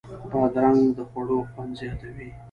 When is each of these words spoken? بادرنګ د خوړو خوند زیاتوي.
بادرنګ 0.31 0.81
د 0.97 0.99
خوړو 1.09 1.37
خوند 1.51 1.71
زیاتوي. 1.79 2.29